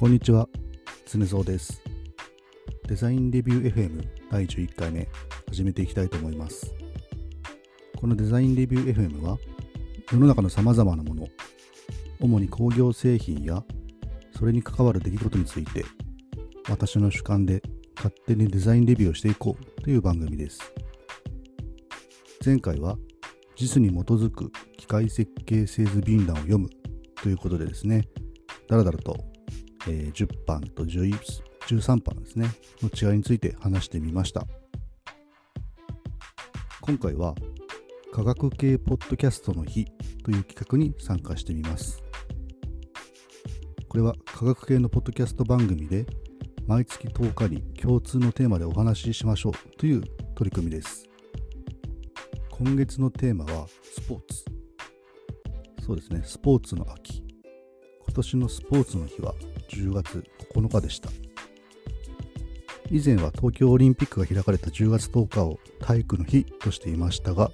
[0.00, 0.48] こんにちは、
[1.04, 1.82] 常蔵です。
[2.88, 5.06] デザインレビュー FM 第11回目、
[5.50, 6.74] 始めていきたいと思います。
[7.98, 9.36] このデザインレビュー FM は、
[10.10, 11.28] 世の中の様々なもの、
[12.18, 13.62] 主に工業製品や、
[14.38, 15.84] それに関わる出来事について、
[16.70, 17.60] 私の主観で
[17.94, 20.60] 勝手にデザインレビューをしていこうという番組です。
[22.42, 22.96] 前回は、
[23.54, 26.70] JIS に基づく機械設計製図便覧を読む
[27.22, 28.08] ということでですね、
[28.66, 29.29] だらだらと
[29.88, 32.50] えー10版と13版ですね
[32.82, 34.46] の違いについて話してみました。
[36.80, 37.34] 今回は
[38.12, 39.84] 科学系ポッドキャストの日
[40.24, 42.02] という企画に参加してみます。
[43.88, 46.06] これは科学系のポッドキャスト番組で
[46.66, 50.02] 毎月10日に共通のテーマでお話ししましょうという
[50.34, 51.06] 取り組みです。
[52.50, 54.44] 今月のテーマはスポーツ。
[55.84, 57.22] そうですねスポーツの秋。
[58.04, 59.34] 今年のスポーツの日は
[59.70, 61.10] 10月9日でした。
[62.92, 67.52] 以前は東京オリンピックが開かれた10月10日を体育の日としていましたが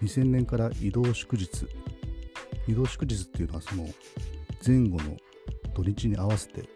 [0.00, 1.66] 2000年から移動祝日
[2.68, 3.88] 移動祝日っていうのはその
[4.64, 5.16] 前後の
[5.74, 6.68] 土日に合わせて、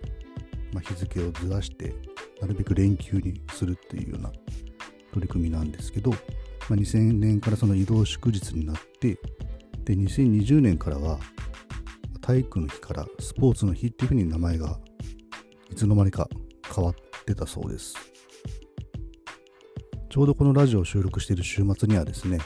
[0.73, 1.95] まあ、日付をずらして
[2.41, 4.33] なるべく連休にするっていうような
[5.13, 6.17] 取り組みなんですけど、ま
[6.71, 9.19] あ、2000年からその移動祝日になって
[9.85, 11.21] で2020年からは
[12.25, 14.79] 体育の日からスポーツの日っていうふうに名前が
[15.71, 16.27] いつの間にか
[16.75, 16.95] 変わっ
[17.27, 17.95] てたそうです。
[20.09, 22.39] ちょうどこのラジオを収録している週末にはですね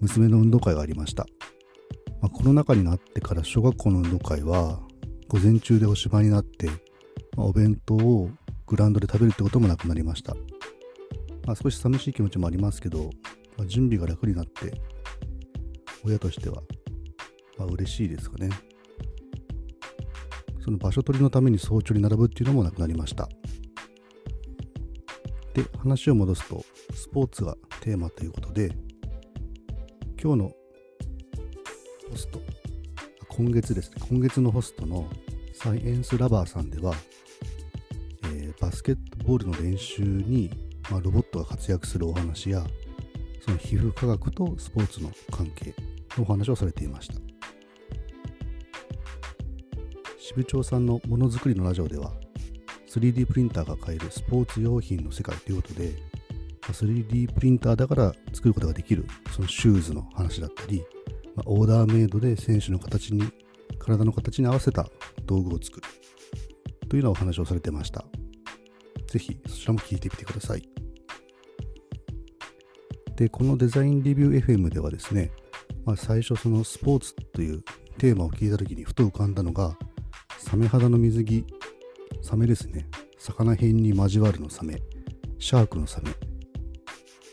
[0.00, 1.26] 娘の運動会がありました、
[2.22, 4.80] まあ、コロナ禍になってから小学校の運動会は
[5.28, 6.68] 午前中でおしまいになって、
[7.36, 8.30] まあお弁当を
[8.66, 10.34] グラウンドで食べるってこともなくなりました、
[11.46, 13.10] まあ、少し寂しい気持ちもありますけど、
[13.58, 14.72] まあ準備が楽になって
[16.02, 16.62] 親としては
[17.58, 18.48] まあ嬉しいですかね。
[20.64, 23.28] その場所取りのために早朝に並ぶっていうのもなくなりました。
[25.54, 26.64] で、話を戻すと、
[26.94, 28.70] スポーツがテーマということで、
[30.22, 30.52] 今日の
[32.10, 32.40] ホスト、
[33.28, 35.08] 今月ですね、今月のホストの
[35.52, 36.94] サイエンスラバーさんでは、
[38.24, 40.48] えーバスケットボールの練習に、
[40.88, 42.64] まあ、ロボットが活躍するお話や、
[43.44, 45.74] その皮膚科学とスポーツの関係
[46.16, 47.31] のお話をされていました。
[50.34, 52.12] 部長さんのものづくりのラジオでは
[52.88, 55.94] 3D プリンターが買えるスポーツ用品の世界ということで
[56.62, 60.84] 3D プリンターだから作ることができるそのシューズの話だったり、
[61.44, 63.24] オーダーメイドで選手の形に
[63.78, 64.88] 体の形に合わせた
[65.26, 65.86] 道具を作る
[66.88, 68.04] というようなお話をされてました。
[69.08, 70.68] ぜひそちらも聞いてみてください。
[73.16, 75.30] でこのデザインレビュー FM ではですね、
[75.84, 77.62] まあ、最初そのスポーツという
[77.98, 79.76] テーマを聞いた時にふと浮かんだのが
[80.52, 81.46] サメ肌の水着、
[82.20, 82.86] サメですね。
[83.16, 84.82] 魚辺に交わるのサメ、
[85.38, 86.10] シャークのサメ。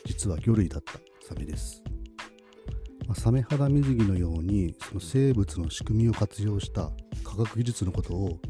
[0.06, 1.82] 実は魚類だったサメです。
[3.06, 6.92] まあサメ肌水着のように、その生物の仕組みを活用した
[7.22, 8.40] 科学技術のことを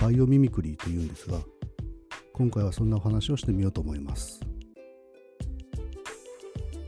[0.00, 1.40] バイオミミクリーというんですが、
[2.32, 4.40] 今回はそんなお話をしてみようと思います。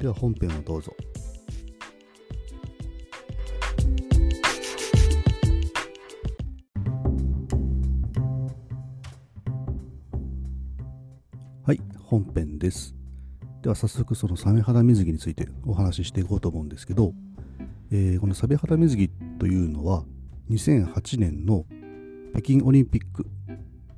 [0.01, 0.97] では本編をどうぞ。
[12.15, 12.95] 本編です。
[13.63, 17.13] では早速そのサメ肌水着についてお話ししていこうと思うんですけど、
[17.91, 19.11] えーこのサメ肌水着
[19.41, 20.05] というのは
[20.49, 21.65] 2008年の
[22.31, 23.27] 北京オリンピック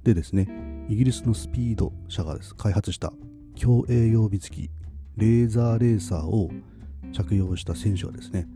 [0.03, 0.49] でですね、
[0.89, 3.13] イギリスのスピード社がです開発した
[3.55, 4.71] 競泳用水着
[5.19, 6.51] レーザーレーサーを
[7.13, 8.49] 着用した選手がですね、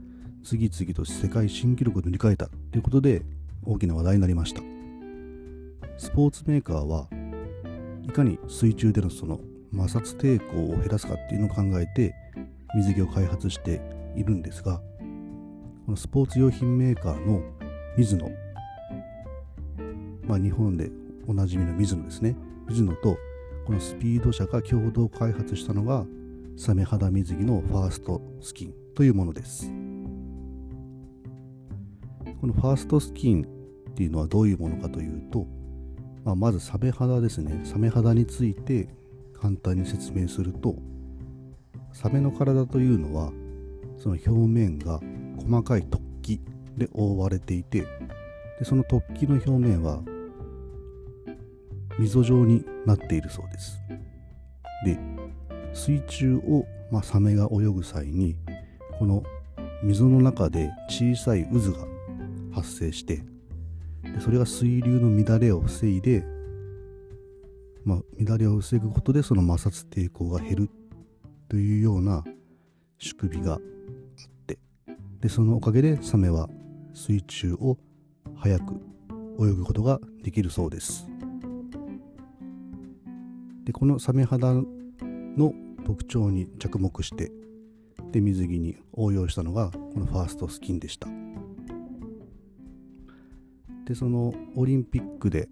[0.42, 3.27] 次々と世界新記録を塗り替えたということで
[3.66, 4.62] 大きな話題になりました。
[5.98, 7.09] スポーツメーカーは
[8.09, 9.38] いかに水中でのその
[9.72, 12.14] 摩擦抵抗を減らすかっていうのを考えて
[12.75, 13.81] 水着を開発して
[14.16, 14.81] いるんですが
[15.86, 17.42] このスポーツ用品メーカーの
[17.97, 18.30] ミズノ
[20.27, 20.91] まあ日本で
[21.27, 22.36] おなじみのミズノですね。
[22.68, 23.18] ミズノと
[23.66, 26.04] このスピード社が共同開発したのが
[26.56, 29.72] サメ肌水着のファーストスキンというものです。
[32.41, 35.47] このファーストスキンっていうのはどういうものかというと
[36.24, 37.62] まあ、まずサメ肌ですね。
[37.65, 38.89] サメ肌について
[39.41, 40.77] 簡単に説明すると
[41.92, 43.33] サメの体というのは
[43.97, 45.01] その表面が
[45.37, 46.41] 細かい突起
[46.77, 47.81] で覆われていて
[48.59, 50.03] でその突起の表面は
[51.98, 53.78] 溝状になっているそうです。
[54.84, 54.98] で
[55.75, 58.37] 水中を、まあ、サメが泳ぐ際に
[58.98, 59.22] この
[59.83, 61.87] 溝の中で小さい渦が
[62.53, 63.22] 発生して
[64.03, 66.25] でそれが水流の乱れを防いで、
[67.84, 70.71] まあ、乱れを防ぐことでその摩擦抵抗が減る
[71.48, 72.24] というような
[72.98, 73.60] 仕組みがあっ
[74.47, 74.59] て
[75.21, 76.48] でそのおかげでサメは
[76.94, 77.78] 水中を
[78.36, 78.74] 速く
[79.41, 81.09] 泳ぐことができるそうです。
[83.65, 85.53] でこのサメ肌の
[85.86, 87.30] 特徴に着目して
[88.12, 91.09] で水着に応用したのがこのファーストスキンでした。
[93.86, 95.48] でそのオリンピックで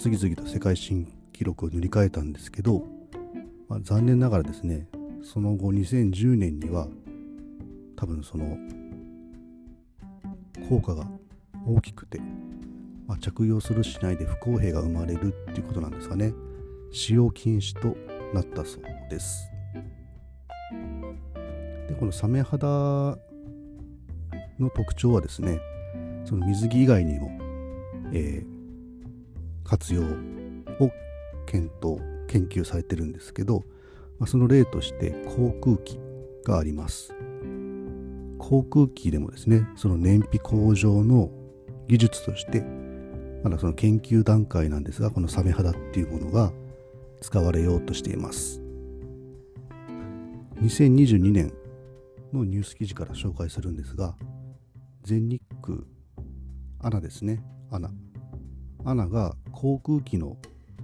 [0.00, 2.86] 次々と世界新記録を塗り替えたんですけど、
[3.68, 4.86] まあ、残念ながらですね
[5.22, 6.88] その後2010年には
[7.96, 8.56] 多分その
[10.70, 11.06] 効果が
[11.66, 12.18] 大きくて、
[13.06, 16.32] まあ、着用するしないで不公平が生まれるっていうことなんですかね。
[16.90, 17.94] 使用禁止と
[18.32, 19.50] なったそうです。
[21.88, 22.66] でこのサメ肌
[24.58, 25.60] の特徴はですね
[26.24, 27.30] その水着以外にも、
[28.14, 28.59] えー、
[29.70, 30.90] 活用を
[31.46, 33.62] 検討研究されてるんですけど、
[34.18, 36.00] まあ、その例として航空機
[36.44, 37.14] があります。
[38.40, 41.30] 航空機でもですねその燃費向上の
[41.86, 42.64] 技術として
[43.44, 46.50] まだその研究段階なんですがこのサメ肌っていうものが
[47.20, 48.60] 使われようとしています。
[50.56, 51.52] 2022年
[52.32, 54.16] のニュース記事から紹介するんですが
[55.04, 55.78] 全日空
[56.80, 57.40] ANA ですね。
[57.70, 60.36] ANA。ANA が航空機の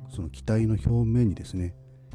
[0.09, 1.75] その機体の表面にですね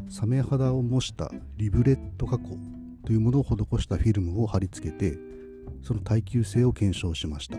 [0.09, 2.57] サメ肌を模したリブレット加工
[3.05, 5.17] というものを施したフィルムを貼り付けて
[5.83, 7.57] その耐久性を検証しました。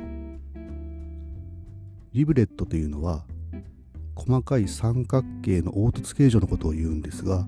[2.12, 3.24] リブレットというのは
[4.14, 7.46] 細かい三角形の凹凸形状のことを言うんですが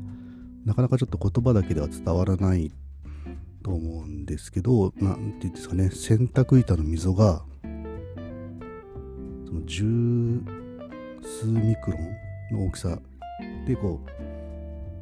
[0.64, 2.72] なかなかちょっと言葉だけでは伝わらない
[3.62, 7.42] と思うんですけど何て言うんですかね洗濯板の溝が
[9.46, 10.40] その十
[11.24, 12.98] 数ミクロンの大きさ
[13.66, 14.00] でこ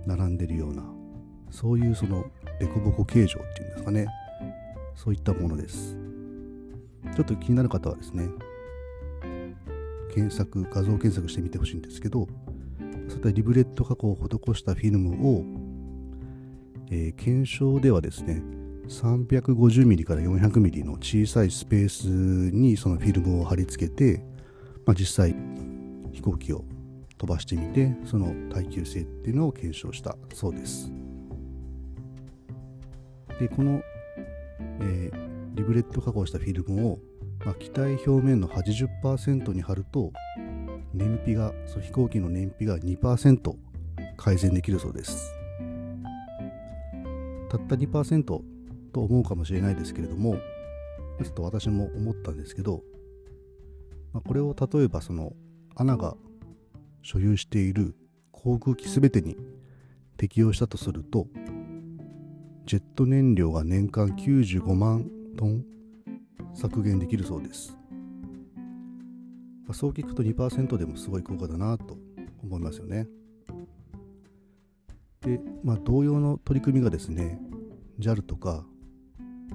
[0.06, 0.82] う並んでるような
[1.50, 2.24] そういうその
[2.60, 4.06] 凸凹形状っていうんですかね。
[4.94, 5.96] そういったものです。
[7.14, 8.28] ちょっと気になる方はですね
[10.14, 12.28] 検索画像検索してみてほしいんですけど
[13.08, 15.44] そういったリブレット加工を施したフィルムを、
[16.90, 18.42] えー、検証ではですね
[18.88, 24.22] 350mm から 400mm の小さいスペースにそのフィルムを貼り付けて、
[24.86, 25.34] まあ、実際
[26.12, 26.64] 飛行機を
[27.18, 30.92] 飛ばしてみてその耐久性っていうのを検証したそうです。
[33.38, 33.82] でこの、
[34.80, 36.98] えー、リブレット加工したフィルムを、
[37.44, 40.12] まあ、機体表面の80%に貼ると
[40.92, 43.54] 燃費がその飛行機の燃費が2%
[44.16, 45.32] 改善できるそうです。
[47.48, 48.42] たった2%と
[48.94, 50.36] 思うかもしれないですけれども
[51.22, 52.82] ちょっと私も思ったんですけど、
[54.12, 55.32] まあ、これを例えばその
[55.74, 56.16] 穴が
[57.02, 57.94] 所有している
[58.30, 59.36] 航空機全てに
[60.16, 61.26] 適用したとすると
[62.66, 65.64] ジェット燃料が年間95万トン
[66.54, 67.76] 削減できるそうです、
[69.66, 71.96] まあ、そう聞くと2%でもすごい効果だなと
[72.42, 73.06] 思いますよね。
[75.22, 77.38] で、まあ、同様の取り組みがですね
[77.98, 78.64] JAL とか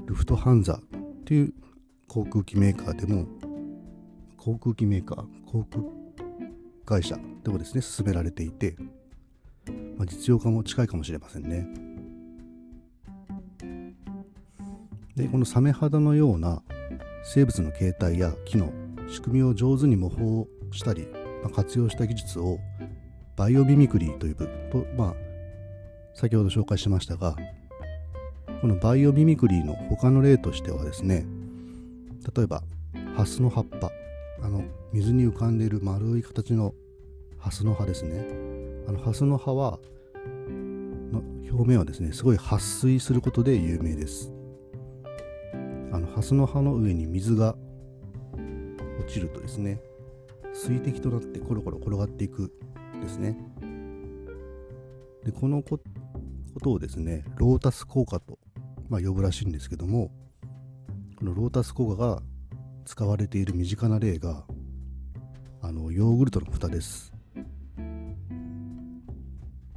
[0.06, 0.80] ルフトハンザ
[1.26, 1.54] という
[2.08, 3.28] 航空機メーカーでも
[4.38, 5.84] 航空機メーカー航空
[6.88, 8.76] 会社でもですね進められていて、
[9.98, 11.68] まあ、実用化も近いかもしれませんね。
[15.16, 16.62] でこのサメ肌のような
[17.24, 18.72] 生物の形態や機能
[19.10, 21.08] 仕組みを上手に模倣したり、
[21.44, 22.60] まあ、活用した技術を
[23.36, 25.14] バイオミミクリーという部と、まあ、
[26.14, 27.36] 先ほど紹介しましたが
[28.62, 31.26] このバイオミミクリーの他の例としてはですね
[32.36, 32.62] 例えば
[33.16, 33.92] ハスの葉っぱ
[34.42, 34.64] あの
[34.94, 36.74] 水に浮かんでいる丸い形の
[37.38, 38.26] ハスの葉ですね。
[38.88, 39.80] あのハスの葉は
[41.12, 44.32] の表面はですねすごい撥水することで有名です。
[45.92, 47.56] あのハスの葉の上に水が
[49.00, 49.82] 落ちるとですね
[50.54, 52.52] 水滴となってコロコロ転がっていく
[53.02, 53.38] ですね。
[55.24, 55.80] でこのこ
[56.62, 58.40] とをですねロータス効果と
[58.90, 60.12] まあ、呼ぶらしいんですけども
[61.18, 62.22] このロータス効果が
[62.88, 64.46] 使われている身近な例が
[65.62, 67.12] あのヨーグルトの蓋です。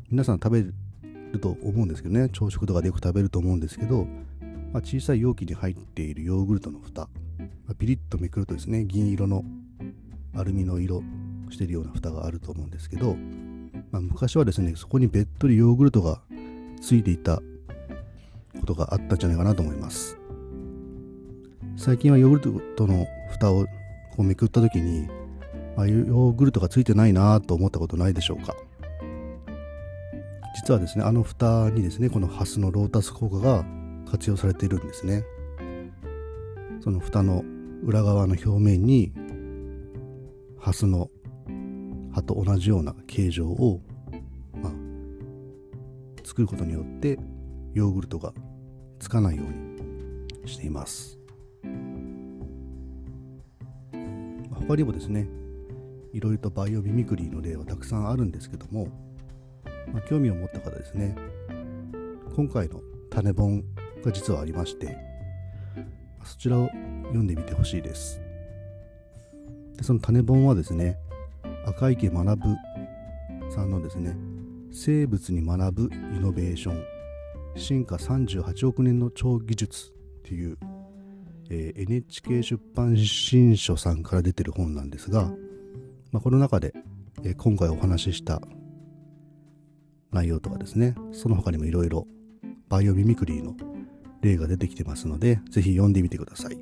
[0.08, 0.72] 皆さん食べる
[1.40, 2.28] と思うんですけどね。
[2.28, 4.04] 朝食とかでよく食べると思うんですけど、
[4.72, 7.08] まあ、小さい容器に入っているヨーグルトの蓋、
[7.66, 9.42] ま、ピリッとめくるとですね銀色の
[10.36, 11.02] アルミの色
[11.50, 13.16] してるような蓋があると思うんですけど、
[13.90, 16.20] まあ、昔はですねそこにべっとりヨーグルトが
[16.80, 17.42] ついていた
[18.60, 20.19] ことがあったんじゃないかなと思います。
[21.80, 25.08] 最近はヨーグルトの蓋をこうめくった時に、
[25.78, 28.54] まあ、ヨーグルトがついてないなと思ったことないでしょうか。
[30.54, 33.64] 実はですねあの蓋にですねこのハスのロータス効果が
[34.10, 35.24] 活用されているんですね。
[36.84, 37.44] その蓋の
[37.82, 39.14] 裏側の表面に
[40.58, 41.08] ハスの
[42.12, 43.80] 葉と同じような形状を、
[44.62, 44.72] まあ、
[46.24, 47.18] 作ることによって
[47.72, 48.34] ヨーグルトが
[48.98, 49.46] つかないよう
[50.44, 51.19] にしています。
[54.66, 55.28] 他にもですね
[56.12, 58.88] いろいろとバイオミミクリーの例はたくさんあるんですけども、
[59.92, 61.16] まあ、興味を持った方ですね
[62.34, 63.64] 今回の種本
[64.04, 64.96] が実はありまして
[66.24, 66.68] そちらを
[67.04, 68.20] 読んでみてほしいです。
[69.76, 70.98] でその種本はですね
[71.66, 72.38] 赤池学
[73.50, 74.16] さんのですね
[74.70, 77.00] 生物に学ぶイノベーション
[77.56, 80.58] 進化38億年の超技術っていう、
[81.50, 85.32] えー、NHK 出版新書さんから出てる本なんですが、
[86.12, 86.72] まあ、この中で、
[87.24, 88.40] えー、今回お話しした
[90.12, 92.06] 内容とかですねその他にもいろいろ
[92.68, 93.56] バイオミミクリーの
[94.22, 96.58] 例が出てきてますのでぜひ読んでみてください。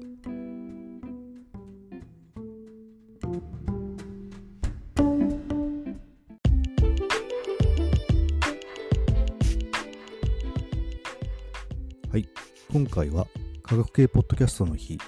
[12.11, 12.27] はい、
[12.73, 13.27] 今回は
[13.69, 14.99] 科学系ポッドキャストの日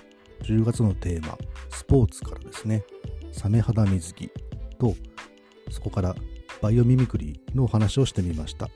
[0.42, 1.38] 10月のテーマ
[1.70, 2.84] スポーツからですね。
[3.32, 4.30] サメ肌水着。
[4.78, 4.94] と
[5.70, 6.14] そこから
[6.60, 8.68] バイオミミクリーのお話をしてみました。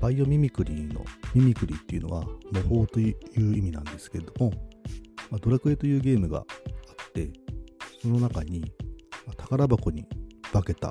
[0.00, 4.52] バイオミミクリーのミミクリーっていうのは模倣という意味なんですけれども、
[5.30, 7.30] まあ、ドラクエというゲームがあって
[8.00, 8.72] その中に、
[9.36, 10.06] 宝箱に
[10.50, 10.90] 化けた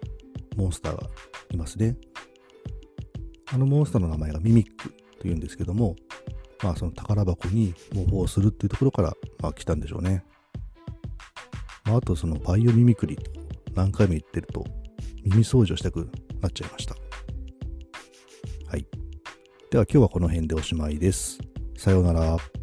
[0.55, 1.09] モンスターが
[1.49, 1.97] いますね。
[3.51, 5.95] あのモンスターの名前がミミックというんですけども、
[6.63, 10.23] まあその宝箱に模倣するっていうところから、まあ、来たんでしょうね。
[11.85, 13.17] まあ、あとそのバイオミミクリ
[13.73, 14.65] 何回も言ってると
[15.23, 16.09] 耳掃除をしたく
[16.41, 16.95] なっちゃいました。
[18.69, 18.85] はい。
[19.71, 21.39] では今日はこの辺でおしまいです。
[21.77, 22.56] さようなら。